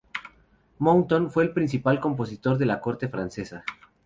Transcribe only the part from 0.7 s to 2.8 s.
Mouton fue el principal compositor de